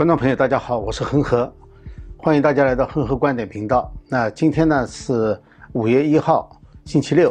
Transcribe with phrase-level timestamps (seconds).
[0.00, 1.52] 观众朋友，大家好，我是恒河，
[2.16, 3.92] 欢迎大家来到恒河观点频道。
[4.08, 5.38] 那今天呢是
[5.74, 7.30] 五月一号，星期六。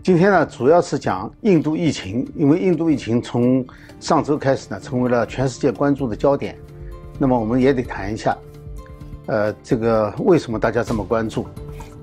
[0.00, 3.66] 今天呢主要是讲印度疫情，因为印度疫情从
[3.98, 6.56] 上周开始呢成为了全世界关注的焦点。
[7.18, 8.38] 那么我们也得谈一下，
[9.26, 11.44] 呃，这个为什么大家这么关注？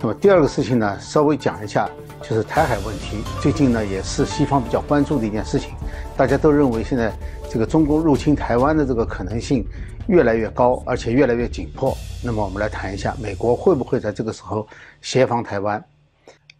[0.01, 1.89] 那么第二个事情呢，稍微讲一下，
[2.21, 3.23] 就是台海问题。
[3.41, 5.73] 最近呢也是西方比较关注的一件事情，
[6.15, 7.11] 大家都认为现在。
[7.53, 9.67] 这个中共入侵台湾的这个可能性
[10.07, 11.93] 越来越高，而且越来越紧迫。
[12.23, 14.65] 那么我们来谈一下，美国会不会在这个时候
[15.01, 15.83] 协防台湾？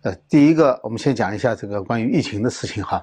[0.02, 3.02] 呃，第一个，我们先讲一下这个关于疫情的事情哈。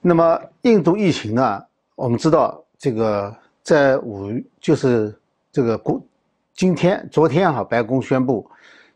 [0.00, 1.62] 那么印度疫情呢，
[1.94, 5.16] 我们知道这个在五就是
[5.52, 6.04] 这个国
[6.56, 8.44] 今天昨天哈，白宫宣布，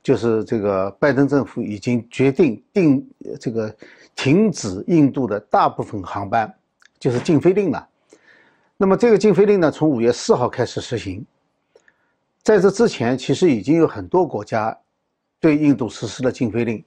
[0.03, 3.75] 就是这个拜登政府已经决定定这个
[4.15, 6.53] 停止印度的大部分航班，
[6.99, 7.87] 就是禁飞令了。
[8.77, 11.25] 那么这个禁飞令呢，从五月四号开始实行。
[12.43, 14.77] 在这之前，其实已经有很多国家
[15.41, 16.83] 对印度实施了禁飞令，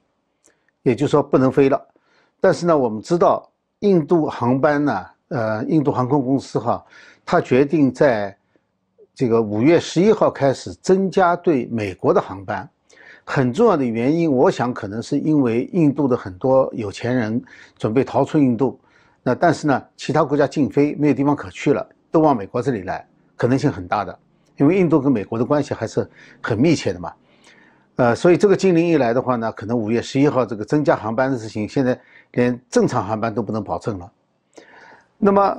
[0.82, 1.80] 也就是说不能飞了。
[2.40, 3.48] 但是呢，我们知道
[3.80, 6.84] 印度航班呢，呃，印度航空公司哈，
[7.24, 8.36] 它决定在
[9.14, 12.68] 这个五月十一号开始增加对美国的航班。
[13.24, 17.42] 很重要的原因，我想可能是因为印度的很多有钱人
[17.78, 18.78] 准备逃出印度。
[19.22, 23.06] 那但是呢，其他国家禁飞没有地方可去了，都往美国这里来，
[23.36, 24.18] 可能性很大的，
[24.56, 26.08] 因为印度跟美国的关系还是
[26.40, 27.12] 很密切的嘛，
[27.94, 31.98] 呃，所以这个禁令一来的话呢，可能五月十一号这个增加航班的事情，现在
[32.32, 34.12] 连正常航班都不能保证了。
[35.16, 35.56] 那么，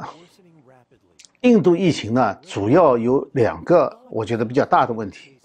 [1.40, 5.40] 印度疫情呢，主要有两个我觉得比较大的问题，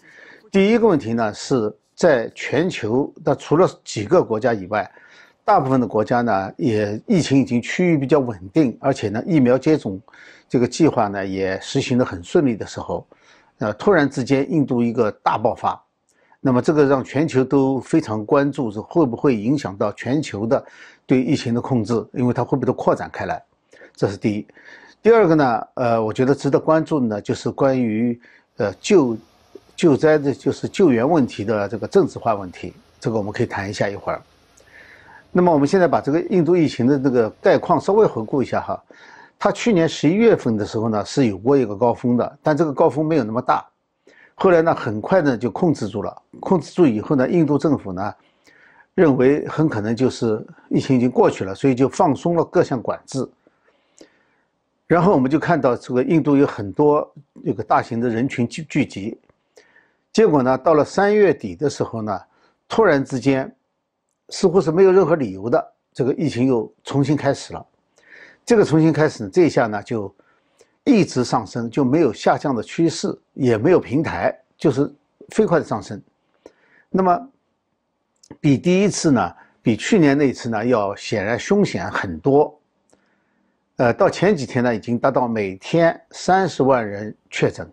[0.51, 4.89] 第一个问题呢是在全球的除了几个国家以外。
[5.45, 9.99] 大部分的国家呢，也疫情已经趋于比较稳定，而且呢，疫苗接种
[10.47, 13.07] 这个计划呢也实行的很顺利的时候，
[13.57, 15.83] 呃，突然之间印度一个大爆发，
[16.39, 20.63] 那么这个让全球都非常关注，是会不会影响到全球的
[21.07, 21.95] 对疫情的控制？
[22.13, 23.43] 因为它会不会扩展开来？
[23.97, 24.47] 这是第一。
[25.01, 28.21] 第二个呢，呃，我觉得值得关注的呢，就是关于
[28.59, 29.17] 呃就
[29.79, 34.21] 救灾的，就是救援问题的这个政治化问题，这个我们可以谈一下一会儿。
[35.31, 38.83] 那么我们现在把这个印度疫情的这个概况稍微回顾一下哈，
[39.39, 43.65] 它去年十一月份的时候呢是有过一个高峰的，但这个高峰没有那么大，
[44.35, 48.13] 后来呢很快呢就控制住了，控制住以后呢，印度政府呢
[48.97, 53.25] 认为很可能就是疫情已经过去了，所以就放松了各项管制，
[54.89, 57.09] 然后我们就看到这个印度有很多
[57.45, 59.17] 这个大型的人群聚聚集，
[60.13, 62.21] 结果呢到了三月底的时候呢，
[62.69, 63.55] 突然之间。
[64.31, 67.67] 似乎是没有任何理由的，这个疫情又重新开始了。
[68.45, 70.15] 这个重新开始，这一下呢就
[70.85, 74.95] 一直上升，就没有下降的趋势，也没有平台，就是
[75.31, 75.99] 飞快的上升。
[76.91, 77.29] 那么
[78.39, 82.55] 比第一次呢，比去年那次呢要显然凶险很多。
[83.77, 87.67] 呃，到前几天呢，已经达到每天三十万人确诊，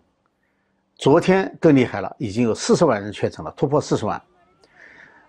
[0.98, 4.20] 昨天更厉害了，已经有四十万人确诊了，突破四十万。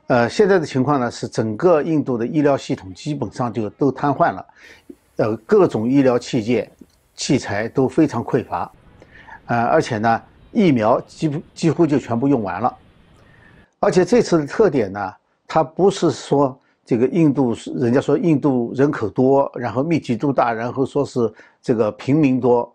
[0.08, 4.46] 呃，现在的情况呢是整个印度的医疗系统基本上就都瘫痪了，
[5.18, 6.66] 呃，各种医疗器械、
[7.16, 8.72] 器材都非常匮乏，
[9.48, 10.22] 呃，而且呢，
[10.54, 12.74] 疫苗几乎几乎就全部用完了，
[13.82, 15.14] 而且这次的特点呢，
[15.46, 21.30] 它不是说这个印度是人家说印度人口多，然后密集度大，然后说是
[21.62, 22.74] 这个平民多，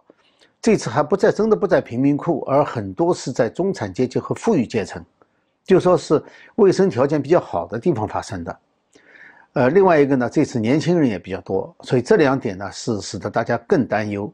[0.63, 5.05] 这次还不在真的不在贫民窟，而很多是在中产阶级和富裕阶层。
[5.65, 6.23] 就说是
[6.57, 8.59] 卫生条件比较好的地方发生的，
[9.53, 14.33] 呃，另外一个呢，这次年轻人也比较多，所以这两点呢是使得大家更担忧。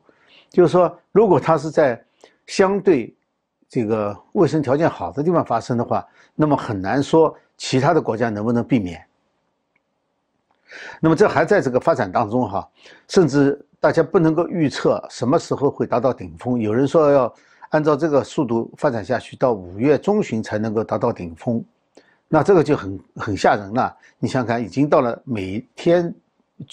[0.51, 2.03] 就是说，如果它是在
[2.47, 3.15] 相对
[3.69, 9.03] 这个卫生条件好的地方发生的话，那么很难说其他的国家能不能避免。
[11.01, 12.69] 那么这还在这个发展当中哈，
[13.09, 16.61] 甚至大家不能够预测什么时候会达到顶峰。
[16.61, 17.35] 有人说要。
[17.71, 21.63] 按照这个速度发展下去，到五月中旬才能够达到顶峰，
[22.27, 23.95] 那这个就很很吓人了。
[24.19, 26.11] 你想想看，已经到了每天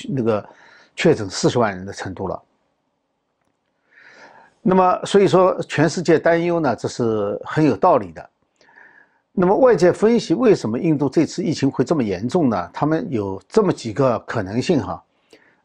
[0.07, 0.47] 那个
[0.95, 2.41] 确诊四十万人的程度了。
[4.61, 8.29] 那么，所以说全世界担忧呢，这是很有道理的。
[9.37, 12.69] 那么外界分析为什么印度这次疫情会这么严重呢？
[12.73, 15.03] 他们有这么几个可能性哈。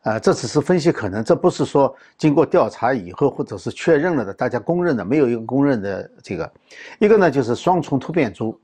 [0.03, 6.51] 呃，这只是分析可能，这不是说经过调查以后或者是确认了的，大家公认的，没有一个公认的这个。
[6.99, 8.59] 一个呢就是双重突变株，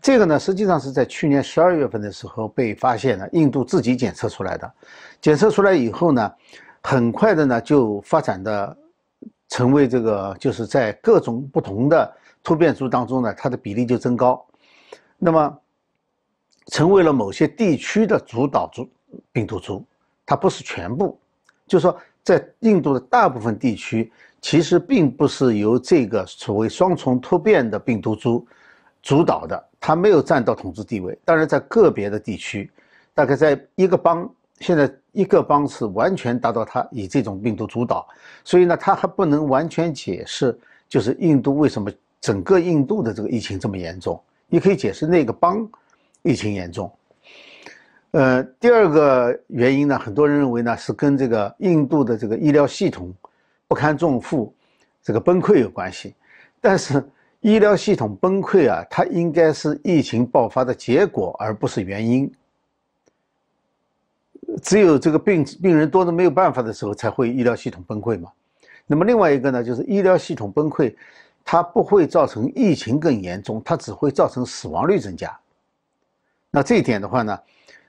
[0.00, 4.72] 这个呢实际上是在去年十二月份的时候被发现的，印度自己检测出来的。
[5.20, 6.32] 检测出来以后呢，
[6.82, 8.76] 很快的呢就发展的
[9.48, 14.44] 成为这个就是在各种不同的突变株当中呢，它的比例就增高，
[15.18, 15.58] 那么
[16.66, 18.88] 成为了某些地区的主导株
[19.32, 19.84] 病毒株，
[20.24, 21.18] 它不是全部，
[21.66, 28.46] 就是说在印度的大部分地区，其实并不是由这个所谓双重突变的病毒株
[29.02, 31.18] 主导的，它没有占到统治地位。
[31.24, 32.70] 当然，在个别的地区，
[33.14, 34.28] 大概在一个邦。
[34.60, 38.04] 现在一个邦是完全达到它以这种病毒主导，
[38.42, 40.58] 所以呢，它还不能完全解释，
[40.88, 41.88] 就是印度为什么
[42.20, 44.20] 整个印度的这个疫情这么严重。
[44.48, 45.68] 你可以解释那个邦
[46.22, 46.90] 疫情严重。
[48.12, 53.12] 呃，第二个原因呢，很多人认为呢是跟这个印度的这个医疗系统
[53.66, 54.52] 不堪重负，
[55.02, 56.14] 这个崩溃有关系。
[56.60, 57.06] 但是
[57.40, 62.32] 医疗系统崩溃啊，它应该是疫情爆发的结果，而不是原因。
[64.62, 68.32] 只有这个病病人多的没有办法的时候，才会医疗系统崩溃嘛。
[68.86, 70.94] 那么另外一个呢，就是医疗系统崩溃，
[71.50, 75.34] 它不会造成疫情更严重，它只会造成死亡率增加。
[76.50, 77.38] 那这一点的话呢，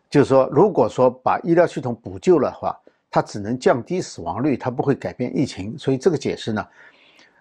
[0.09, 2.79] 就是说，如果说把医疗系统补救了的话，
[3.11, 5.77] 它只能降低死亡率，它不会改变疫情。
[5.77, 6.67] 所以这个解释呢，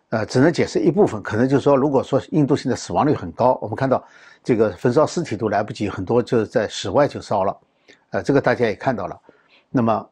[0.09, 1.23] 呃，只能解释一部分。
[1.23, 4.05] 可能就是说，如果说印度现在死亡率很高，我们看到
[4.43, 7.57] 这个焚烧尸体都来不及，很多就是在室外就烧了。
[8.11, 9.17] 呃，这个大家也看到了，
[9.71, 10.05] 那么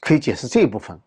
[0.00, 1.00] 可以解释这一部分。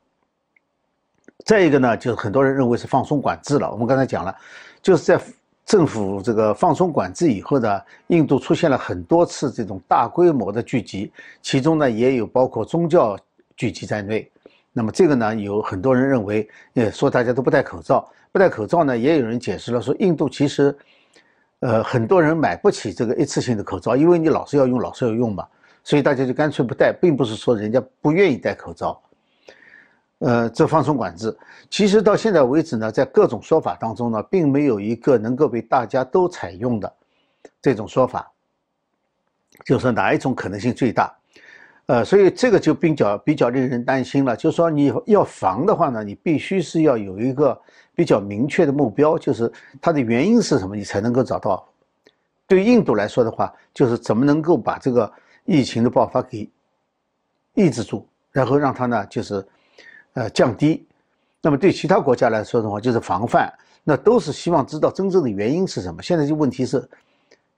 [1.44, 3.70] 再一个呢，就是很多人认为是放松管制了。
[3.72, 4.36] 我们刚才讲了，
[4.82, 5.20] 就是在
[5.66, 11.12] 政府这个放松管制以后呢，印度出现了很多次这种大规模的聚集，
[11.42, 13.18] 其中呢也有包括宗教
[13.56, 14.30] 聚集在内。
[14.72, 20.76] 那么这个呢，有很多人认为，呃，说大家都不戴口罩，不戴口罩呢，也有人解释了说，印度其实，
[21.60, 25.46] 呃，很多人买不起这个一次性的口罩，因为你老是要用，老是要用嘛。
[25.84, 29.00] 所以大家就干脆不戴，并不是说人家不愿意戴口罩，
[30.24, 31.36] 呃，这放松管制。
[31.70, 36.94] 其实到现在为止呢，在各种说法当中呢，并没有一个能够被大家都采用的
[37.62, 38.32] 这种说法，
[39.66, 41.14] 就是哪一种可能性最大？
[41.88, 44.36] 呃，所以这个就比较比较令人担心了。
[44.36, 47.60] 就是说你要防的话呢，你必须是要有一个
[47.94, 51.68] 比较明确的目标，就是它的原因是什么，你才能够找到。
[52.48, 55.12] 对印度来说的话，就是怎么能够把这个。
[55.46, 56.50] 疫情的爆发给
[57.54, 59.46] 抑制住，然后让它呢就是，
[60.14, 60.86] 呃降低。
[61.42, 63.52] 那么对其他国家来说的话，就是防范。
[63.84, 66.02] 那都是希望知道真正的原因是什么。
[66.02, 66.88] 现在就问题是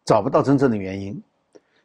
[0.03, 1.21] 找不到真正的原因。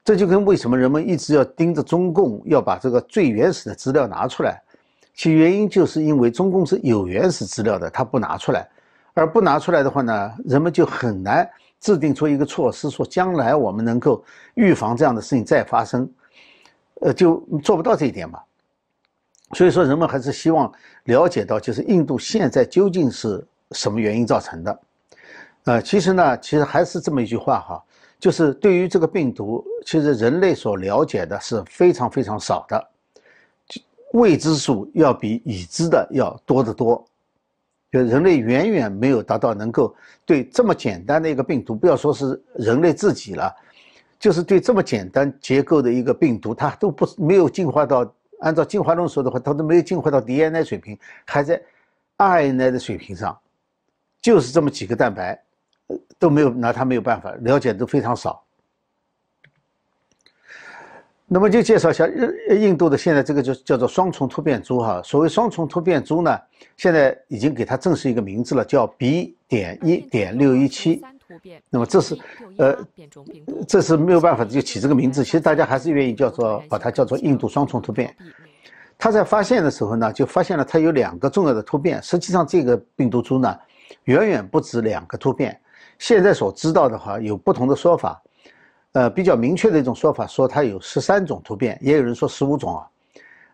[0.02, 4.62] 这就跟为什么人们一直要盯着中共，要把这个最原始的资料拿出来，
[5.14, 8.66] 其原因就是因为中共是有原始资料的，他不拿出来，
[9.12, 11.48] 而不拿出来的话呢，人们就很难。
[11.80, 14.22] 制定出一个措施，说将来我们能够
[14.52, 16.06] 预防这样的事情再发生，
[17.00, 18.38] 呃，就做不到这一点嘛。
[19.52, 20.72] 所以说，人们还是希望
[21.04, 24.80] 了解到，就是印度现在究竟是什么原因造成的。
[25.64, 27.84] 呃，其实呢，其实还是这么一句话哈，
[28.18, 32.88] 就是对于这个病毒，其实人类所了解的是非常非常少的，
[34.12, 37.04] 未知数要比已知的要多得多。
[37.90, 39.92] 就人类远远没有达到能够
[40.24, 43.52] 对这么简单的一个病毒，不要说是人类自己了，
[44.16, 51.60] 就是对这么简单结构的一个病毒，它都不没有进化到按照进化论说的话，它都没有进化到 DNA 水平，还在
[52.18, 53.38] RNA 的水平上，
[54.20, 55.40] 就是这么几个蛋白，
[56.18, 58.42] 都没有拿它没有办法了解都非常少。
[61.32, 65.00] 那么就介绍一下印印度的现在这个就叫做双重突变株哈。
[65.04, 66.36] 所谓双重突变株呢，
[66.76, 71.00] 现在已经给它正式一个名字了，叫 B 点一点六一七。
[71.68, 72.18] 那么这是
[72.58, 72.76] 呃，
[73.66, 75.22] 这是没有办法就起这个名字。
[75.24, 78.14] 其实大家还是愿意叫做把它叫做印度双重突变。
[78.98, 82.02] 他在发现的时候呢，就发现了它有两个重要的突变。
[82.02, 83.58] 实际上这个病毒株呢，
[84.04, 85.58] 远远不止两个突变。
[85.98, 88.22] 现在所知道的话，有不同的说法。
[88.92, 92.86] 呃，比较明确的一种说法说它有十三种突变，也有人说十五种啊，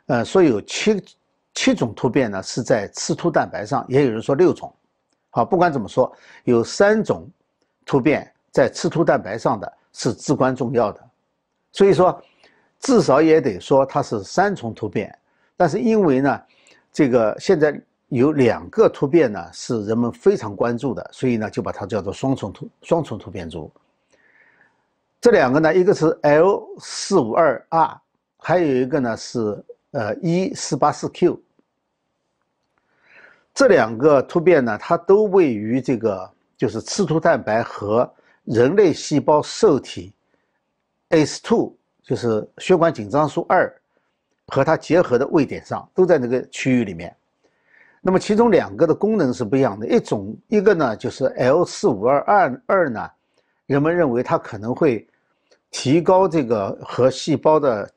[0.07, 1.05] 呃，说有七
[1.55, 4.73] 七种突变呢是在刺突蛋白上，也有人说六种。
[5.31, 6.11] 好，不管怎么说，
[6.45, 7.29] 有三种
[7.87, 11.01] 突变在刺突蛋白上的是至关重要的，
[11.73, 12.23] 所以说
[12.81, 15.17] 至少也得说它是三重突变。
[15.57, 16.43] 但是因为呢，
[16.93, 23.71] 这个现在有两个突变呢是人们非常关注的，所以呢就把它叫做双重突双重突变株。
[25.19, 28.01] 这两个呢，一个是 L 四五二 R，
[28.39, 31.41] 还有一个呢是呃 E 四八四 Q。
[33.55, 38.11] 这两个突变呢，它都位于这个就是刺突蛋白和
[38.45, 40.13] 人类细胞受体
[41.11, 41.73] ACE2，
[42.03, 43.71] 就是血管紧张素二
[44.47, 47.15] 和它结合的位点上，都在那个区域里面。
[48.01, 53.11] 那么其中两个的功能是不一样的，一种一个呢就是 L 四五二二二呢，
[53.67, 55.07] 人们认为它可能会
[55.71, 57.91] 提高这个和细胞的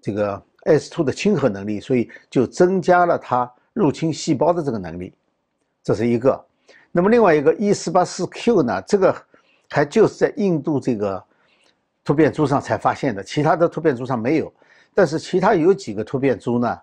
[0.00, 5.12] 这个 S2 的亲和能力，所以就增加了它入侵细胞的这个能力，
[5.82, 6.42] 这是一个。
[6.96, 9.14] 那么另外一个 E 四八四 Q 呢，这个
[9.68, 11.22] 还就是在印度这个
[12.02, 14.50] 突变株上才发现的，其他的突变株上没有。
[14.94, 16.80] 但是其他有几个突变株呢？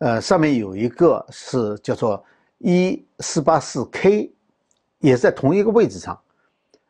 [0.00, 2.22] 呃，上面有一个是叫做
[2.58, 4.30] E 四八四 K，
[4.98, 6.20] 也在同一个位置上，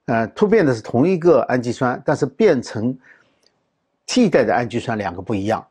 [0.06, 2.98] 呃，突变的是同一个氨基酸，但是变成
[4.04, 5.64] 替代的氨基酸两个不一样。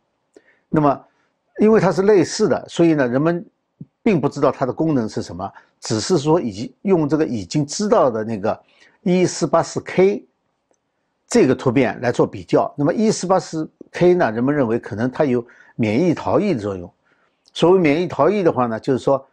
[0.70, 1.06] 那么，
[1.58, 3.46] 因为它是类似的，所以呢，人们
[4.04, 8.60] 并不知道它的功能是什么，只是说已经用这个已经知道的那个
[9.02, 10.26] 一四八四 K
[11.28, 12.74] 这个突变来做比较。
[12.78, 14.32] 那么一四八四 K 呢？
[14.32, 16.92] 人们认为可能它有免疫逃逸的作用。
[17.54, 19.26] 所谓免疫逃逸的话呢，就是说，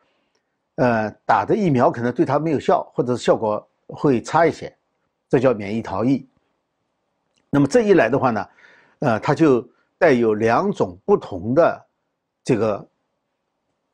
[0.74, 4.74] 呃，打的疫苗可能对它没有效，或者效果会差一些，
[5.28, 6.26] 这叫免疫逃逸。
[7.50, 8.46] 那么这一来的话呢，
[8.98, 9.66] 呃，它就
[9.98, 11.86] 带有两种不同的
[12.44, 12.86] 这个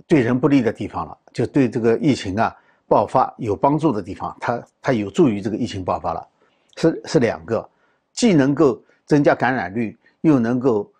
[0.06, 2.54] 对人不利的地方了，就对这个疫情啊
[2.86, 6.28] 爆发有帮助的地方，它它有助于这个疫情爆发了，
[6.76, 7.68] 是是两个，
[8.12, 9.96] 既能够增加感染率。
[10.24, 10.90] 又能够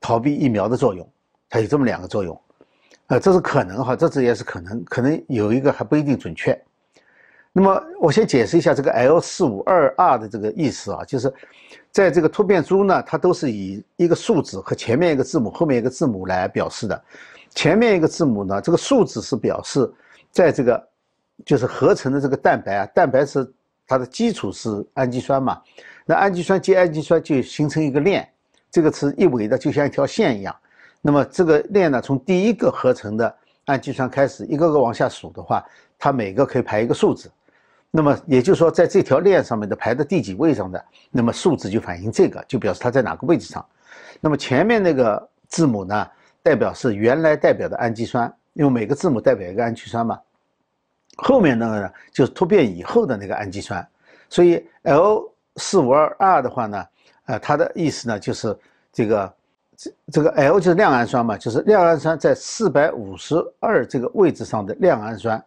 [0.00, 1.04] 逃避疫苗的作用，
[1.50, 2.40] 它有这么两个作用，
[3.08, 6.56] 呃，这是可能哈，这只也是可能，可能有一个还不一定准确。
[7.52, 11.34] 那么我先解释一下这个 L 四五二 R 的这个意思啊，就是
[11.90, 17.04] 在这个突变株呢，它都是以一个数字和前面一个字母、后面一个字母来表示的。
[17.54, 19.90] 前面一个字母呢，这个数字是表示
[20.30, 20.88] 在这个
[21.44, 23.50] 就是合成的这个蛋白啊，蛋白是
[23.86, 25.60] 它的基础是氨基酸嘛，
[26.04, 28.28] 那氨基酸接氨基酸就形成一个链。
[28.70, 30.54] 这个是一维的，就像一条线一样。
[31.00, 35.64] 那么这个链呢，从第一个合成的氨基酸开始，一个个往下数的话，
[35.98, 37.30] 它每个可以排一个数字。
[37.90, 43.64] 那么也就是说，在这条链上面的排在第几位上的，那么数字就反映这个，就表示它在哪个位置上。
[44.20, 46.06] 那么前面那个字母呢，
[46.48, 50.18] 代表是原来代表的氨基酸，因为每个字母代表一个氨基酸嘛。
[51.16, 53.86] 后面那个呢，就是突变以后的那个氨基酸。
[54.30, 56.86] 所以 L 四五二 R 的话呢。
[57.30, 58.56] 呃，它的意思呢，就是
[58.90, 59.34] 这个
[59.76, 65.44] 这这个 L 就是亮氨酸嘛，就是亮氨酸在四百五十二这个位置上的亮氨酸，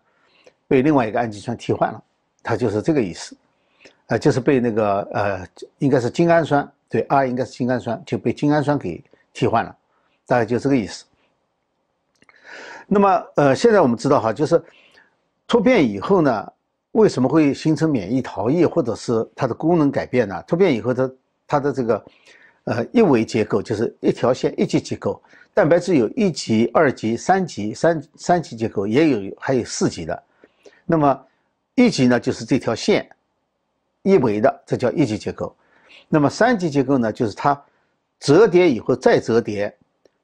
[0.68, 2.00] 被另外一个氨基酸替换了，
[2.44, 3.36] 它就是这个意思，
[4.10, 5.48] 呃，就是被那个呃，
[5.80, 9.04] 应该是精氨酸，对，R 应该是精氨酸，就被精氨酸给
[9.34, 9.76] 替换了，
[10.26, 11.06] 大概就这个意思。
[12.88, 14.62] 那么，呃，现在我们知道哈，就是
[15.48, 16.52] 突变以后呢，
[16.92, 20.44] 为什么会形成免疫逃逸，或者是它的功能改变呢？
[20.48, 21.12] 突变以后它。
[21.48, 22.06] 它的这个，
[22.64, 25.22] 呃，一维结构就是一条线一级结构，
[25.54, 30.24] 蛋白质有一级、二级、三级、三三级结构，也有还有四级的。
[30.86, 31.26] 那么
[31.76, 33.06] 一级呢，就是这条线
[34.04, 35.54] 一维的，这叫一级结构。
[36.08, 37.62] 那么三级结构呢，就是它
[38.18, 39.78] 折叠以后再折叠，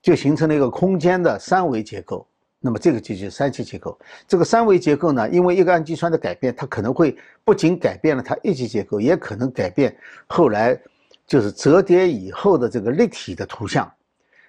[0.08, 2.26] 就形成了一个空间的三维结构。
[2.62, 4.00] 那么这个就叫三级结构。
[4.26, 9.94] 这个三维结构呢，因为一个氨基酸的改变，它可能会不仅改变了它一级结构，也可能改变
[10.28, 10.80] 后来。
[11.26, 13.92] 就是折叠以后的这个立体的图像，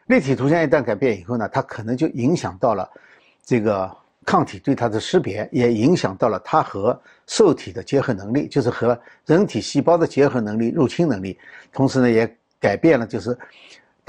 [0.07, 2.89] 立体图像一旦改变以后呢，它可能就影响到了
[3.45, 3.91] 这个
[4.25, 6.97] 抗体对它的识别，也影响到了它和
[7.27, 8.97] 受体的结合能力，就是和
[9.27, 11.37] 人体细胞的结合能力、入侵能力。
[11.73, 13.37] 同时呢，也改变了就是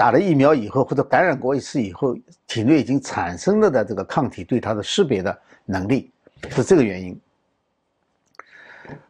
[0.00, 2.16] 打了疫苗以后或者感染过一次以后，
[2.46, 6.10] 体内已经产生了的这个抗体对它的识别的能力，
[6.48, 7.20] 是这个原因。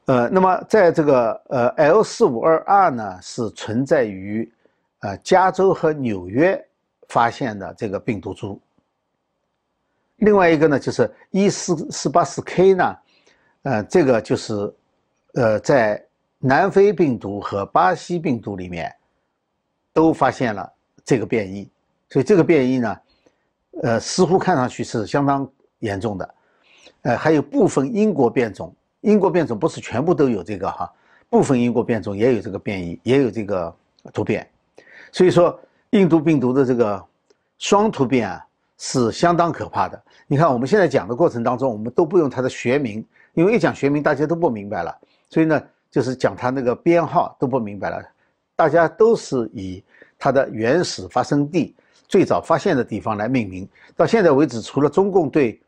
[0.06, 4.52] 呃，那么在这个呃 L 四五二 R 呢，是存在于
[4.98, 6.60] 呃加州和纽约
[7.06, 8.60] 发现的这个病毒株。
[10.16, 12.96] 另外一个呢，就是一四四八四 K 呢，
[13.62, 14.74] 呃，这个就是
[15.34, 16.04] 呃在
[16.40, 18.92] 南非病毒和巴西病毒里面
[19.92, 20.68] 都发现了
[21.04, 21.68] 这个变异，
[22.08, 22.96] 所以这个变异呢，
[23.82, 26.34] 呃，似乎看上去是相当严重的。
[27.02, 28.74] 呃，还有部分英国变种。
[29.02, 30.92] 英国变种不是全部都有这个哈，
[31.30, 33.74] 部分英国变种也有这个变异，也有这个
[34.12, 34.46] 突变，
[35.10, 37.02] 所以说印度病毒的这个
[37.56, 39.98] 双突变啊是相当可怕的。
[40.26, 43.02] 你看我们现在讲的过程当中，我们都不用它的学名，
[43.32, 44.94] 因为一讲学名大家都不明白了，
[45.30, 45.58] 所以呢
[45.90, 48.04] 就是讲它那个编号都不明白了，
[48.54, 49.82] 大家都是以
[50.20, 51.74] 它的原始发生地、
[52.06, 53.68] 最早发现的地方来命名。
[53.96, 55.60] 到现在为止，除了中共对。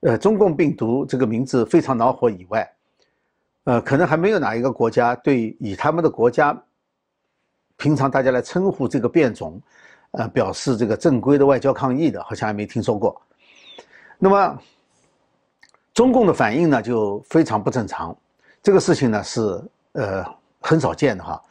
[0.00, 2.70] 呃，中共病毒这个名字非常恼火以外，
[3.64, 6.56] 呃，可能还没有哪一个国家对以他们的国家
[7.78, 9.60] 平常大家来称呼这个变种，
[10.12, 13.20] 呃，表示这个正规的外交抗议的，好像还没听说过。
[14.18, 14.58] 那么，
[15.94, 18.16] 中共的反应呢就非常不正常，
[18.62, 19.40] 这个事情呢是
[19.92, 20.24] 呃
[20.60, 21.42] 很少见的哈，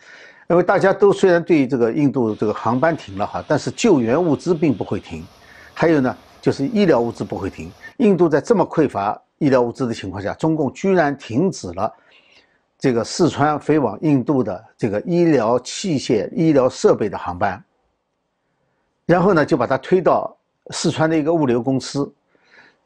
[0.47, 5.25] 因为大家都虽然对这个印度这个航班停了哈，但是救援物资并不会停，
[5.73, 7.71] 还有呢就是医疗物资不会停。
[7.97, 11.91] 印度在这么匮乏医疗物资的情况下，中共居然停止了
[12.77, 17.63] 这个四川飞往印度的这个医疗器械、医疗设备的航班，
[19.05, 20.37] 然后呢就把它推到
[20.69, 22.13] 四川的一个物流公司。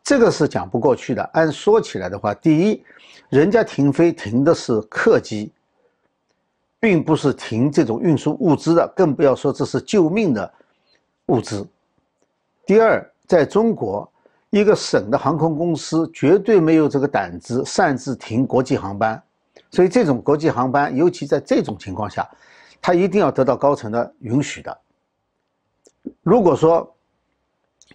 [0.01, 1.21] 这个是讲不过去的。
[1.33, 2.81] 按说起来的话，第一，
[3.27, 5.51] 人家停飞停的是客机，
[6.79, 10.53] 并不是停这种运输物资的，更不要说这是救命的
[11.27, 11.67] 物资。
[12.65, 14.09] 第二，在中国，
[14.49, 19.21] 一个省的航空公司绝对没有这个胆子擅自停国际航班，
[19.71, 22.27] 所以这种国际航班，尤其在这种情况下，
[22.81, 24.77] 它一定要得到高层的允许的。
[26.23, 26.95] 如果说，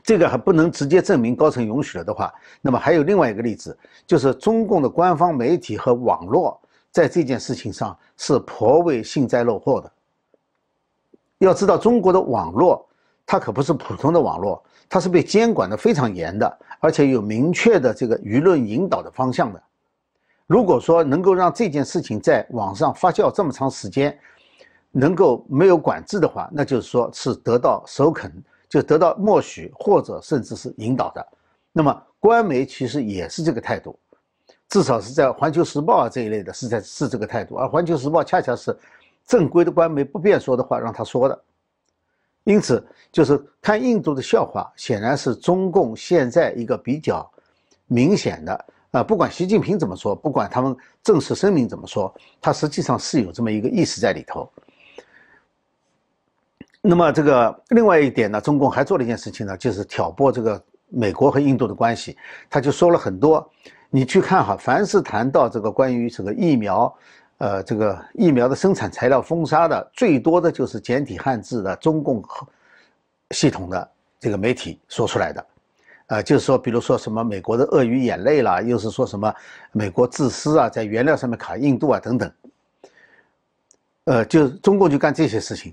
[0.03, 3.77] 这个还不能直接证明高层允许了的话，那么还有另外一个例子，
[4.07, 6.61] 就是中共的官方媒体和网络
[6.95, 9.93] 在这件事情上是颇为幸灾乐祸的。
[11.39, 12.89] 要知道，中国的网络
[13.27, 19.61] 它可不是普通的网络，它是被监管的非常严的，而且有明确的这个舆论引导的方向的。
[20.47, 24.17] 如果说能够让这件事情在网上发酵这么长时间，
[24.93, 28.33] 能够没有管制的话，那就是说是得到首肯。
[28.67, 31.25] 就得到默许或者甚至是引导的，
[31.71, 33.97] 那么官媒其实也是这个态度，
[34.75, 38.77] 至少是在《环球时报》啊这一类的是在是这个态度，而《环球时报》恰恰是
[39.25, 41.43] 正规的官媒不便说的话让他说的，
[42.43, 47.31] 因此就是看印度的笑话，显然是中共现在一个比较
[47.87, 54.51] 明显的啊，不管习近平怎么说，不管他们正式声明怎么说，他实际上是有这么一个意思在里头。
[56.81, 62.19] 那么这个另外一点呢，中共还做了一件事情呢，就是挑拨这个美国和印度的关系。
[62.51, 63.49] 他就说了很多，
[63.95, 66.93] 你去看哈，凡是谈到这个关于这个疫苗，
[67.39, 72.21] 呃，这个疫苗的生产材料封杀的，最多的就是简体汉字的中共
[73.31, 75.47] 系统的这个媒体说出来的，
[76.09, 79.33] 呃，就是说，比如说什么美国的鳄鱼眼泪啦，又是说什么
[79.71, 82.33] 美国自私啊，在原料上面卡印度啊等等，
[84.07, 85.73] 呃，就中共就干这些事情。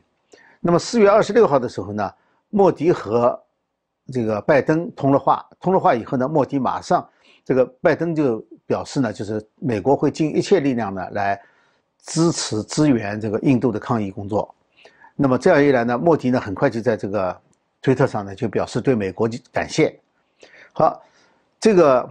[0.60, 2.14] 那么四月二十六号的时候呢，
[2.52, 3.42] 莫迪和
[4.14, 7.04] 这个拜登通了话，通了话以后呢，莫迪马上
[7.52, 11.38] 这个拜登就表示呢，就是美国会尽一切力量呢来
[12.02, 14.56] 支持支援这个印度的抗疫工作。
[15.18, 17.38] 那么这样一来呢，莫迪呢很快就在这个
[17.82, 19.94] 推特上呢就表示对美国感谢。
[20.72, 21.04] 好，
[21.60, 22.10] 这个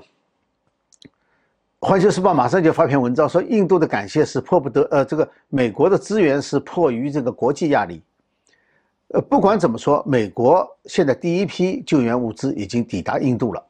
[1.80, 8.02] 环球时报马上就发篇文章说，印度的感谢是迫不得，呃，这个美国的支援是迫于这个国际压力。
[9.14, 13.66] 呃，不管怎么说，美国现在第一批救援物资已经抵达印度了。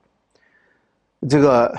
[1.28, 1.78] 这个，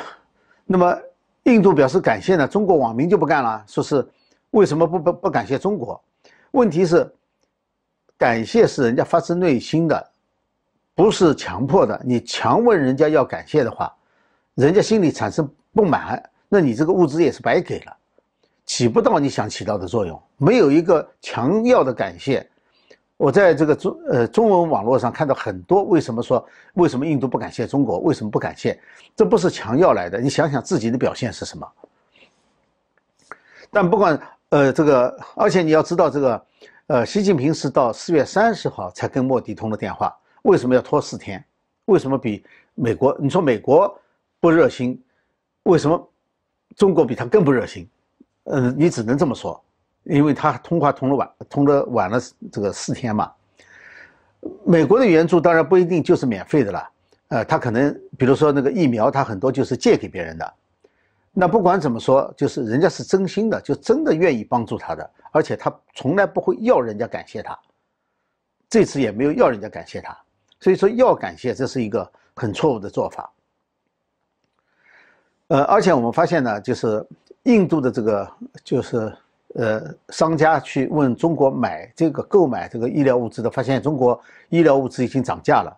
[0.65, 0.95] 那么
[1.43, 2.47] 印度表示感谢呢？
[2.47, 4.07] 中国网民就不干了，说是
[4.51, 5.99] 为什么不不不感谢中国？
[6.51, 7.11] 问题是，
[8.17, 10.11] 感谢是人家发自内心的，
[10.93, 11.99] 不是强迫的。
[12.05, 13.91] 你强问人家要感谢的话，
[14.53, 17.97] 人家心里产生不满，那你这个物资也是白给了，
[18.65, 20.21] 起不到你想起到的作用。
[20.37, 22.47] 没有一个强要的感谢。
[23.21, 27.99] 我在这个中呃中文网络上看到很多，为什么说为什么印度不感谢中国？
[27.99, 28.81] 为什么不感谢？
[29.15, 30.19] 这不是强要来的。
[30.19, 31.71] 你想想自己的表现是什么？
[33.69, 36.45] 但不管呃这个，而且你要知道这个，
[36.87, 41.45] 呃，习近平是到四月三十号才跟莫迪通了电话，为什么要拖四天？
[41.85, 43.15] 为什么比美国？
[43.19, 43.95] 你说美国
[44.39, 44.99] 不热心，
[45.61, 46.09] 为什么
[46.75, 47.87] 中国比他更不热心？
[48.45, 49.63] 嗯，你只能这么说。
[50.03, 52.19] 因为他通话通了晚，通了晚了
[52.51, 53.31] 这个四天嘛。
[54.65, 56.89] 美国的援助当然不一定就是免费的了，
[57.27, 60.53] 呃，他可能比如说那个疫苗，他很多就是借给别人的。
[61.31, 67.55] 那不管怎么说，就是人家是真心的，就真的愿意帮助他的，而且他从来不会要人家感谢他。
[68.67, 70.17] 这次也没有要人家感谢他，
[70.59, 73.31] 所以说要感谢这是一个很错误的做法。
[75.49, 77.05] 呃，而且我们发现呢，就是
[77.43, 78.27] 印度的这个
[78.63, 79.15] 就是。
[79.53, 85.77] 呃，商家去问中国买这个购买这个医疗物资的，发现中国医疗物资已经涨价了。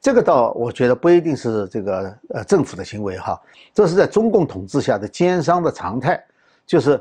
[0.00, 3.40] 这个倒我觉得不一定是这个呃政府的行为哈，
[3.72, 6.20] 这是在中共统治下的奸商的常态，
[6.66, 7.00] 就是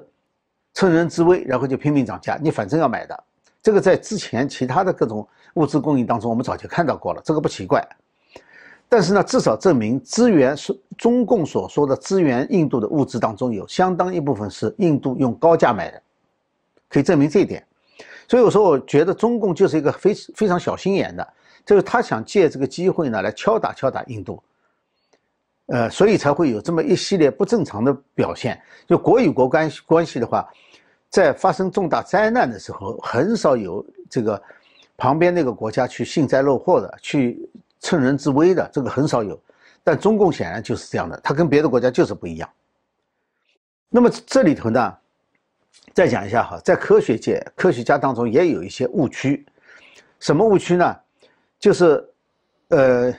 [0.75, 2.37] 趁人之危，然后就拼命涨价。
[2.39, 3.23] 你反正要买的，
[3.63, 7.83] 这个在之前其他的各种物资供应当中，我们早就看到过了，这个不奇怪。
[8.87, 15.99] 但是呢，至少证明资源是中共所说的资源印度的物资当中有相当一部分是印度用高价买的。
[16.91, 17.65] 可以证明这一点，
[18.27, 21.25] 所以我说，我觉得中共就是一个非非常小心眼的，
[21.65, 24.43] 就是他想借这个机会呢来敲打敲打印度。
[25.67, 28.61] 呃，所以才会有这么一系列不正常的表现。
[28.85, 30.45] 就国与国关系关系的话，
[31.09, 34.41] 在发生重大灾难的时候，很少有这个
[34.97, 37.49] 旁边那个国家去幸灾乐祸的，去
[37.79, 39.39] 趁人之危的，这个很少有。
[39.81, 42.49] 但中共显然就是这样的，它跟别的国家就是不一样。
[43.87, 44.97] 那么这里头呢，
[45.93, 49.45] 再讲一下哈，在科学界科学家当中也有一些误区，
[50.19, 50.95] 什么误区呢？
[51.59, 52.03] 就是，
[52.69, 53.13] 呃，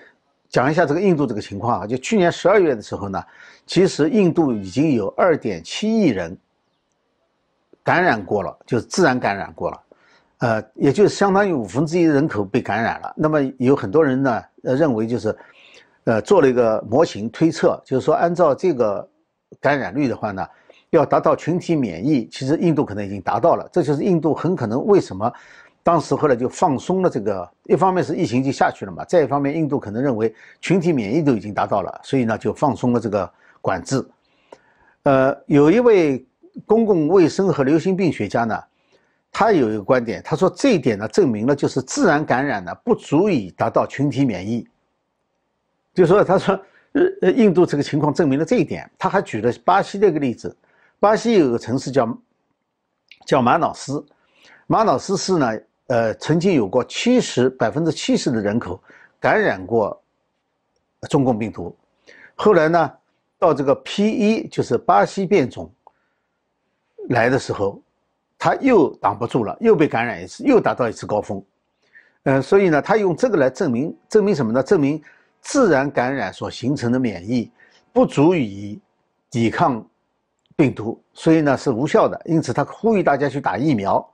[0.49, 3.23] 讲一下这个印度这个情况啊，就去年十二月的时候呢，
[3.67, 6.37] 其实印度已经有二点七亿人
[7.85, 9.83] 感染过了，就是自然感染过了，
[10.39, 13.13] 呃，也就是相当于五分之一人口被感染了。
[13.17, 15.37] 那么有很多人呢，呃，认为就是，
[16.05, 19.09] 呃，做了一个模型推测，就是说按照这个
[19.61, 20.49] 感染率的话呢，
[20.93, 23.67] 要达到群体免疫，其实印度可能已经达到了。
[23.73, 25.33] 这就是印度很可能为什么。
[25.83, 33.29] 当时后来就放松了这个，一方面是疫情就下去了嘛，再一方面印度可能认为群体免疫都已经达到了，所以呢就放松了这个
[33.61, 34.05] 管制。
[35.05, 36.25] 呃，有一位
[36.67, 38.63] 公共卫生和流行病学家呢，
[39.33, 44.69] 他有一个观点，他说这一点呢证明了就是自然感染呢不足以达到群体免疫。
[45.95, 46.61] 就说他说，
[47.23, 48.89] 呃，印度这个情况证明了这一点。
[48.99, 50.57] 他还举了巴西这个例子，
[51.03, 52.19] 巴西有个城市叫
[53.27, 54.07] 叫马瑙斯，
[54.69, 55.59] 马瑙斯市呢。
[55.89, 58.81] 呃，曾经有过七十百分之七十的人口
[59.21, 60.01] 感染过
[61.11, 61.77] 中共病毒，
[62.37, 62.91] 后来呢，
[63.37, 65.71] 到这个 P 一就是巴西变种
[67.09, 67.83] 来的时候，
[68.39, 71.45] 他又挡不住了，又被感染一次，又达到一次高峰。
[72.23, 74.63] 呃，所以呢，他用这个来证明，证明什么呢？
[74.63, 75.03] 证明
[75.41, 77.51] 自然感染所形成的免疫
[77.93, 78.81] 不足以
[79.29, 79.85] 抵抗
[80.57, 82.21] 病毒，所以呢是无效的。
[82.25, 84.07] 因此，他呼吁大家去打疫苗。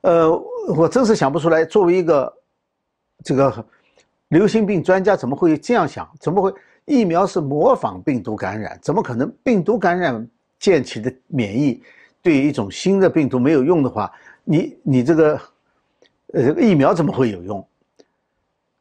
[0.00, 0.30] 呃，
[0.76, 2.32] 我真是想不出来，作为一个
[3.24, 3.66] 这个
[4.28, 6.08] 流行病专家，怎么会这样想？
[6.18, 6.52] 怎么会
[6.84, 8.78] 疫苗是模仿病毒感染？
[8.82, 10.26] 怎么可能病毒感染
[10.58, 11.82] 建起的免疫
[12.22, 14.10] 对一种新的病毒没有用的话，
[14.44, 15.40] 你你这个
[16.32, 17.66] 呃疫苗怎么会有用？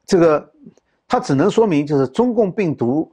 [0.05, 0.51] 这个
[1.07, 3.11] 它只能说明就是中共病毒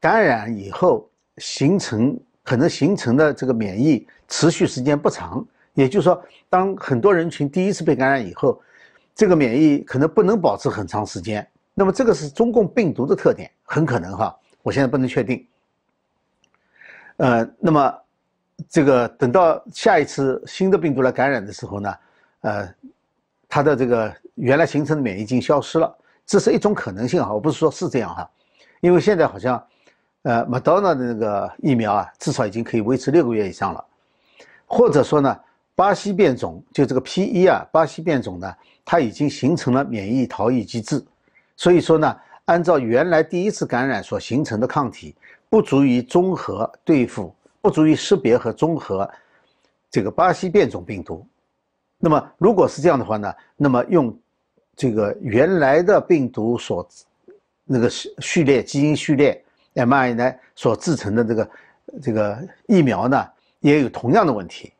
[0.00, 5.44] 感染以后形成可能形成的这个免疫持续时间不长。
[5.74, 8.60] 也就是说，当很多人群第一次被感染以后，
[9.14, 11.46] 这个免疫可能不能保持很长时间。
[11.74, 15.46] 那么这个是中共病毒的特点，很可能哈，我现在不能确定。
[17.18, 17.94] 呃，那么
[18.68, 21.94] 这个等到下一次新的病毒来感染的时候呢，
[22.40, 22.74] 呃，
[23.48, 28.28] 它的这个原来形成的免疫已经消失了，这是一种可能性哈，我不是说是这样哈，
[28.80, 29.64] 因为现在好像，
[30.22, 33.84] 呃，莫德纳的那个疫苗啊，至少已经可以维持六个月以上了，
[34.66, 35.38] 或者说呢。
[35.76, 38.54] 巴西变种就这个 P 一啊，巴西变种呢，
[38.84, 41.02] 它已经形成了免疫逃逸机制，
[41.56, 45.14] 所以说呢，按照原来第一次感染所形成的抗体，
[45.48, 49.10] 不足以综合对付，不足以识别和综合
[49.90, 51.26] 这个巴西变种病毒。
[51.96, 54.14] 那么如果是这样的话呢，那么用
[54.76, 56.86] 这个原来的病毒所
[57.64, 59.42] 那个序序列基因序列
[59.74, 61.50] mRNA 所制成的这个
[62.02, 63.26] 这个疫苗呢，
[63.60, 64.72] 也有同样的问题。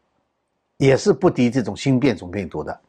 [0.77, 2.81] 也是不敌这种新变种病毒的，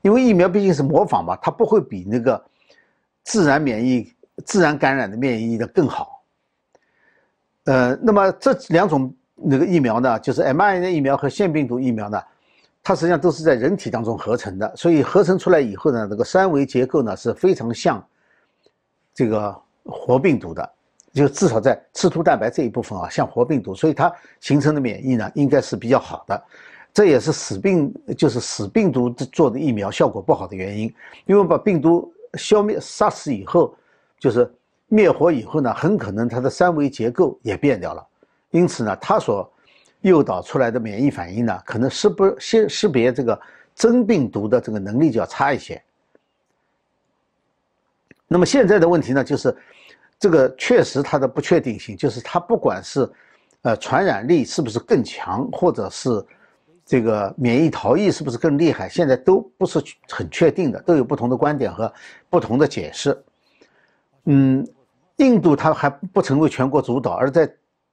[0.00, 2.42] 因为疫苗毕竟是模仿嘛，它不会比那个
[3.22, 4.10] 自然免疫、
[4.46, 6.24] 自然感染的免疫的更好。
[7.64, 12.18] 呃，那么这两种那个疫苗呢，就是 mRNA 疫苗和腺病毒疫苗呢，
[12.82, 18.02] 它实际上都是在人体当中合成的，所以合成出来以后呢，这个三维结构呢是非常像
[19.12, 20.72] 这个活病毒的，
[21.14, 26.44] 就至少在刺突蛋白这一部分啊像活病毒，所以它形成的免疫呢应该是比较好的。
[26.92, 30.92] 这也是死病，就是死病毒做的疫苗效果不好的原因，
[31.26, 33.74] 因为把病毒消灭、杀死以后，
[34.18, 34.52] 就是
[34.88, 38.06] 灭活以后呢，很可能它的三维结构也变掉了，
[38.50, 39.50] 因此呢，它所
[40.02, 43.40] 诱导出来的免疫反应呢，可能识不识识别这个
[43.74, 45.82] 真病毒的这个能力就要差一些。
[48.28, 49.56] 那么现在的问题呢，就是
[50.24, 53.06] 这个确实它的不确定性，就是它不管是
[53.60, 56.24] 呃传染力是不是更强，或者是
[56.82, 58.88] 这个免疫逃逸是不是更厉害？
[58.88, 61.92] 现在都不是很确定的，都有不同的观点和
[62.30, 63.22] 不同的解释。
[64.24, 64.66] 嗯，
[65.16, 67.46] 印度它还不成为全国主导，而在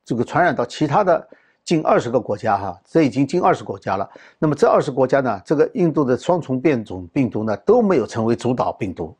[0.05, 1.27] 这个传染到其他的
[1.65, 4.09] 近二十个国家哈，这已经近二十国家了。
[4.39, 9.13] 那么这二十国家呢，这个印度的双重变种病毒呢都没有成为主导病毒，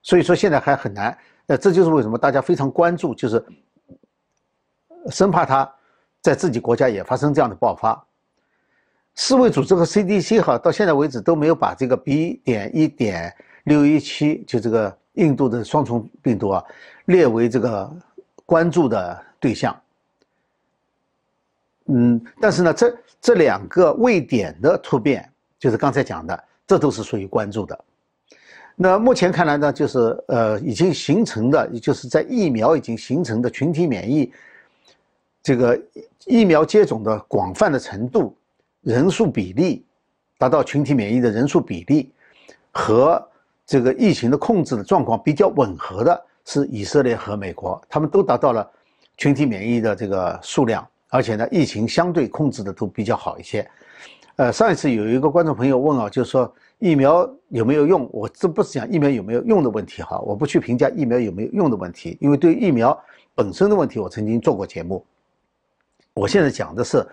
[0.00, 1.14] 所以说现在还很难。
[1.50, 3.42] 那，这就是为什么大家非常关注，就是
[5.10, 5.66] 生怕它
[6.20, 8.04] 在自己国家也发生这样的爆发。
[9.14, 12.34] 世卫组织和 CDC 哈，到现在为止都没有把这个 B.
[12.44, 13.34] 点一点
[13.64, 16.62] 六一七就这个印度的双重病毒啊
[17.06, 17.90] 列为这个
[18.44, 19.74] 关注的对象。
[21.86, 27.84] 嗯，但是呢，这这两个位点的突变，就是刚才讲的，这都是属于关注的。
[28.80, 34.32] 那目前看来呢，就是呃，已经形成的，也就是在疫苗已经形成的群体免疫，
[35.42, 35.76] 这个
[36.26, 38.36] 疫苗接种的广泛的程度、
[38.82, 39.84] 人数比例，
[40.38, 42.12] 达到群体免疫的人数比例
[42.70, 43.20] 和
[43.66, 48.64] 这个疫情的控制的状况比较吻合的，是以色列和美国，他们都达到了
[49.16, 50.86] 群体免疫的这个数量。
[51.08, 53.68] 而且呢，疫情相对控制的都比较好一些。
[54.36, 58.08] 呃，上一次有一个观众朋友问啊，就是说疫苗有没有用？
[58.12, 62.98] 我这不是讲疫苗有没有用的问题哈，我不去评价疫苗有没有用的问题，因为对疫苗
[63.34, 65.04] 本身的问题，我曾经做过节目。
[66.14, 67.06] 我现在讲的是，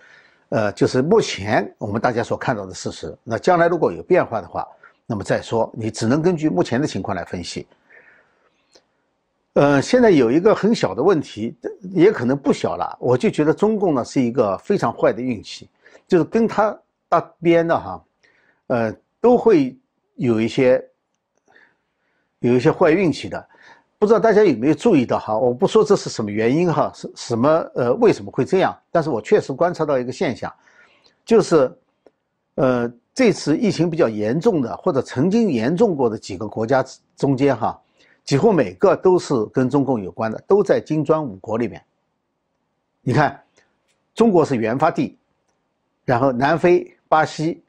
[0.49, 3.15] 呃，就是目前我们大家所看到的事实。
[3.23, 4.67] 那将来如果有变化的话，
[5.05, 7.67] 那么再说，你只能根据目前的情况来分析。
[9.53, 11.55] 呃，现在有一个很小的问题，
[11.93, 12.97] 也可能不小了。
[12.99, 15.69] 我就觉得中共呢是一个非常坏的运气，
[16.07, 18.03] 就是跟他搭边的哈，
[18.67, 18.95] 呃，
[19.25, 19.75] 都会
[20.17, 20.87] 有一些
[22.37, 23.43] 有一些坏运气的。
[23.97, 25.35] 不知道大家有没有注意到哈？
[25.35, 28.77] 我不说这是什么原因哈，是什么呃为什么会这样？
[28.91, 30.53] 但是我确实观察到一个现象，
[31.25, 31.75] 就是
[32.53, 36.85] 呃这次疫情比较严重的或者曾经严重过的几个国家
[37.17, 37.81] 中间哈。
[38.23, 41.83] 几乎每个都是跟中共有关的，都在金砖五国里面。
[43.01, 43.41] 你看，
[44.13, 45.17] 中国是原发地，
[46.03, 47.63] 然后南非、巴西、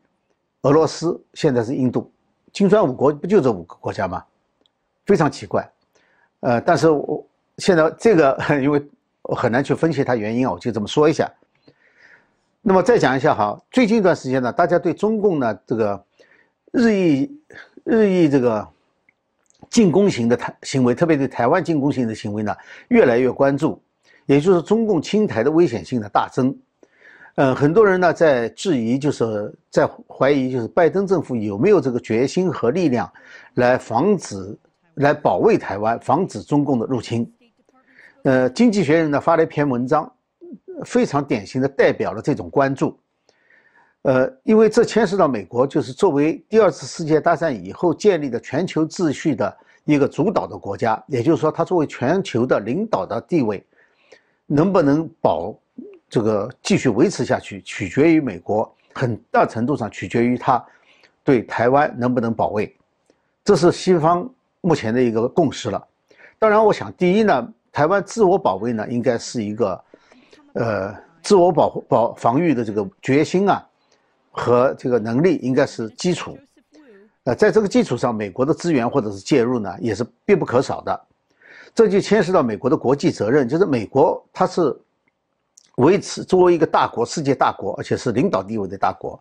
[0.66, 2.10] 俄罗斯，现在是印度，
[2.52, 4.24] 金砖五国不就这五个国家吗？
[5.04, 5.70] 非常奇怪。
[6.40, 7.24] 呃，但是我
[7.58, 8.84] 现在这个 因为
[9.22, 11.32] 我很难去分析它原因啊，我就这么说一下。
[12.62, 16.04] 那么再讲一下哈，最近一段时间呢，大家对中共呢这个
[16.72, 17.40] 日益
[17.84, 18.66] 日益这个。
[19.68, 22.54] 进攻型的台行为，特别对台湾进攻型的行为呢，
[22.88, 23.82] 越来越关注，
[24.24, 26.56] 也就是中共侵台的危险性的大增。
[27.36, 33.10] 嗯，很多人呢在质疑，就是在怀疑，就是拜登政府有没有这个决心和力量，
[33.54, 34.56] 来防止、
[34.94, 37.30] 来保卫台湾，防止中共的入侵。
[38.22, 40.10] 呃，经济学人呢发了一篇文章，
[40.86, 42.98] 非常典型的代表了这种关注。
[44.00, 53.62] 呃，因为这牵涉到美国，就是作为第二次世界大战以后建立的全球秩序的一个主导的国家，也就是说，它作为全球的领导的地位，
[54.46, 55.54] 能不能保
[56.08, 60.64] 这个继续维持下去，取决于美国，很大程度上取决于它
[61.22, 62.74] 对台湾能不能保卫，
[63.44, 64.28] 这是西方
[64.60, 65.86] 目前的一个共识了。
[66.38, 69.84] 当然，我想第一呢，台湾自我保卫呢，应该是一个
[70.54, 73.64] 呃自我保护保防御的这个决心啊。
[74.38, 76.38] 和这个能力应该是基础，
[77.24, 81.00] 呃，在这个基础上，美国的资源或者是介入呢，也是必不可少的。
[81.74, 84.78] 这就牵涉到美国的国际责任，就是美国它是
[85.76, 89.18] 维持作为一个大国、世界大国，而且是领导地位的大国，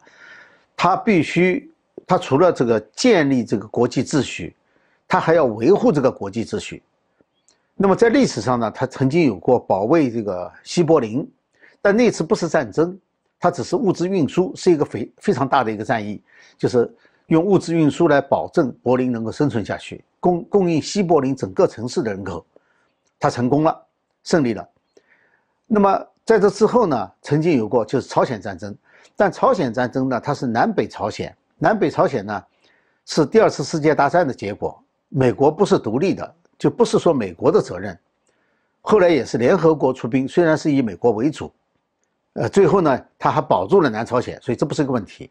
[0.76, 1.72] 它必须，
[2.06, 4.56] 它除了这个建立这个国际秩序，
[5.08, 6.84] 它还要维护这个国际秩序。
[7.76, 11.30] 那么在历史上呢，它曾经有过保卫这个西柏林，
[11.82, 12.98] 但那次不是战争。
[13.38, 16.20] 它只是物资运输，是一个非非常大的一个战役，
[16.58, 16.92] 就是
[17.28, 22.44] 用物资运输来保证柏林能够生存下去，供供应西柏林整个城市的人口，
[23.20, 23.86] 它成功了，
[24.24, 24.68] 胜利了。
[25.68, 28.76] 那么在这之后呢，曾经有过就是朝鲜战争，
[29.16, 32.44] 但朝鲜战争呢，它是南北朝鲜，南北朝鲜呢
[33.06, 37.98] 是第二次世界大战的结果，美国不是独立的，就不是说美国的责任，
[38.82, 41.52] 后来也是联合国出兵，虽然是以美国为主。
[42.34, 45.30] 呃，最后呢，他还保住了南朝鲜，所以这不是一个问题。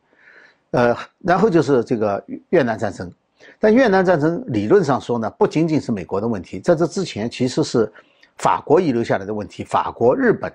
[0.71, 3.13] 呃，然后就是这个越南战争，
[3.59, 7.93] 但越南战争理论上说呢，不仅仅是美国的问题，在这之前其实是
[8.39, 9.63] 法国遗留下来的问题。
[9.63, 10.51] 法国、日本，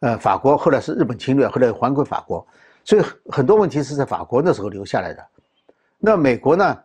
[0.00, 2.46] 呃，法国后来是日本侵略，后来还归法国，
[2.84, 5.26] 所以很多问题是在法国那时候留下来的。
[5.98, 6.78] 那美国呢，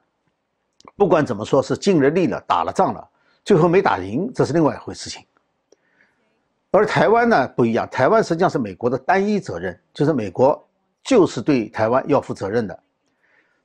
[0.97, 3.10] 不管怎么说，是尽了力了，打了仗了，
[3.43, 5.25] 最后没打赢，这是另外一回事情。
[6.71, 10.62] 而台湾呢不一样，台湾实际上是美国的单一责任，就是美国
[11.01, 12.78] 就是对台湾要负责任的。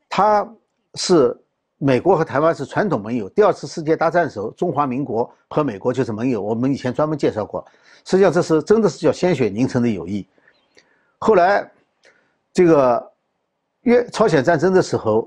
[0.08, 0.48] 它
[0.94, 1.36] 是
[1.83, 6.43] 美国和台湾是传统盟友，第二次世界大战时候，中华民国和美国就是盟友。
[6.43, 7.64] 我们以前专门介绍过，
[8.05, 10.29] 实际上这是真的是叫鲜血凝成的友谊。
[11.16, 11.66] 后来
[12.53, 13.11] 这个
[13.85, 15.27] 越朝鲜战争的时候，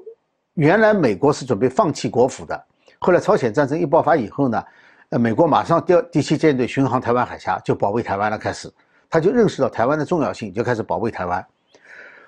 [0.54, 2.64] 原来美国是准备放弃国府的，
[3.00, 4.64] 后来朝鲜战争一爆发以后呢。
[5.10, 8.38] 呃，美国马上调第七舰队巡航台湾海峡，就保卫台湾了。
[8.38, 8.72] 开始，
[9.08, 11.46] 他就认识到台湾的重要性，就开始保卫台湾。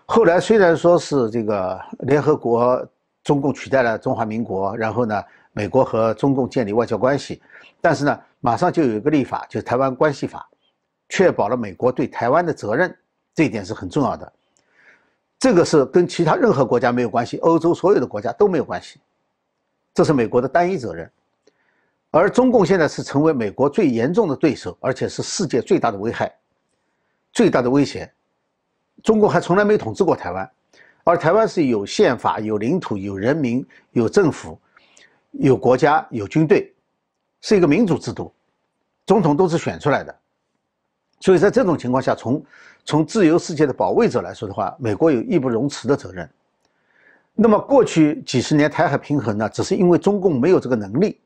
[0.05, 2.87] 后来虽然说是这个联合国，
[3.25, 7.41] 中共取代了中华民国，然后呢，美国和中共建立外交关系，
[7.81, 10.47] 但是呢，马上就有一个立法，就是《台湾关系法》，
[11.09, 12.95] 确保了美国对台湾的责任，
[13.33, 14.31] 这一点是很重要的。
[15.39, 18.99] 这个是跟其他任何国家没有关系，欧洲所有的国家都没有关系，
[19.91, 21.11] 这是美国的单一责任。
[22.11, 26.31] 而中共现在是成为美国最严重的对手，而且是世界最大的危害、
[27.33, 28.09] 最大的威胁。
[29.03, 30.49] 中国还从来没统治过台湾，
[31.05, 34.59] 而台湾是有宪法、有领土、有人民、有政府、
[35.33, 36.73] 有国家、有军队，
[37.41, 38.33] 是一个民主制度，
[39.05, 40.13] 总统都是选出来的。
[41.19, 42.43] 所以在这种情况下，从
[42.83, 46.27] 从自由世界的保卫者来说的话，美国有义不容辞的责任。
[47.35, 51.19] 那么过去几十年台海平衡呢，只是因为中共没有这个能力，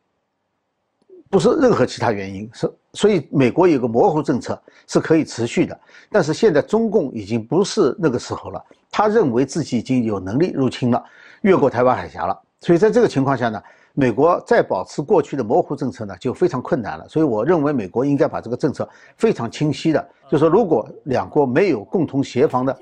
[1.30, 2.50] 不是任何其他原因。
[2.54, 5.80] 是所以美国有个模糊政策是可以持续的。
[6.12, 11.04] 但是现在中共已经不是那个时候了，他认为自己已经有能力入侵了，
[11.42, 12.40] 越过台湾海峡了。
[12.60, 13.62] 所以在这个情况下呢，
[13.94, 17.08] 美国再保持过去的模糊政策呢，就非常困难了。
[17.08, 20.10] 所以我认为美国应该把这个政策非常清晰的。
[20.30, 22.78] 就说如果两国没有共同协防的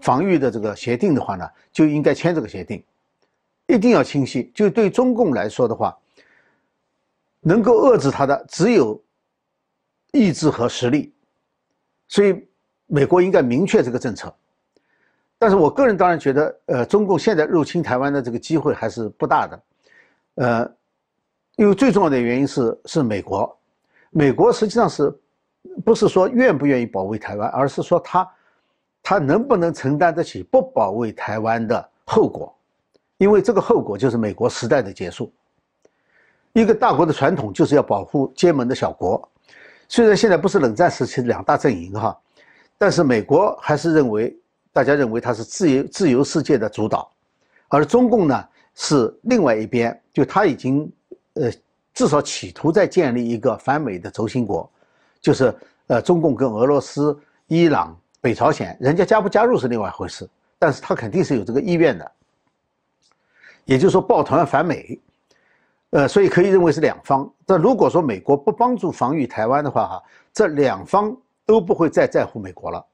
[0.00, 2.82] 防御的这个协定的话呢，就应该签这个协定，
[3.66, 4.52] 一定要清晰。
[4.54, 5.96] 就对中共来说的话，
[7.40, 9.00] 能够遏制他的只有
[10.12, 11.14] 意志和实力，
[12.08, 12.46] 所以
[12.86, 14.34] 美国应该明确这个政策。
[15.44, 19.62] 但是我个人当然觉得，呃，中共现在入侵台湾的这个机会还是不大的，
[20.36, 20.72] 呃，
[21.56, 23.54] 因为最重要的原因是是美国，
[24.08, 25.14] 美国实际上是。
[25.84, 28.30] 不是说愿不愿意保卫台湾，而是说他，
[29.02, 32.54] 他能不能承担得起不保卫台湾的后果？
[33.16, 35.32] 因为这个后果就是美国时代的结束。
[36.52, 39.26] 一个大国的传统就是要保护结盟的小国。
[39.88, 42.16] 虽然现在不是冷战时期的两大阵营哈，
[42.76, 44.36] 但是美国还是认为，
[44.74, 47.10] 大家认为它是自由自由世界的主导，
[47.68, 50.92] 而中共呢是另外一边，就他已经
[51.34, 51.50] 呃
[51.94, 54.68] 至少企图在建立一个反美的轴心国。
[55.20, 55.54] 就是
[55.86, 62.12] 呃，中共跟俄罗斯、伊朗、北朝鲜，人家加不加入是另外一回事，但是他肯定是有这个意愿的。
[63.64, 65.00] 也就是说，抱团反美，
[65.90, 67.32] 呃，所以可以认为是两方。
[67.46, 72.84] 但如果说美国不帮助防御台湾的话，哈，这两方都不会再在乎美国了。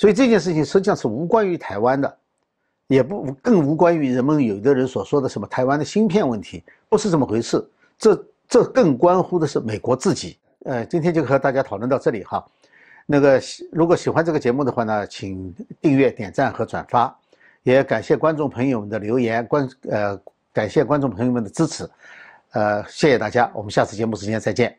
[0.00, 2.16] 所以这件事情实际上是无关于台湾的，
[2.86, 7.62] 也不更无关于人们有的人所说的什么台湾的芯片问题，不是这么回事。
[7.98, 10.38] 这这更关乎的是美国自己。
[10.64, 12.42] 呃，今天就和大家讨论到这里哈。
[13.04, 13.38] 那个，
[13.70, 17.14] 如果喜欢这个节目的话呢，请订阅、点赞和转发。
[17.62, 20.18] 也感谢观众朋友们的留言，观呃，
[20.50, 21.86] 感谢观众朋友们的支持。
[22.52, 24.74] 呃，谢谢大家，我们下次节目时间再见。